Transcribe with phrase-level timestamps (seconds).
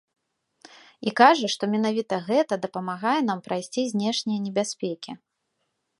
[1.09, 5.11] І кажа, што менавіта гэта дапамагае нам прайсці знешнія небяспекі.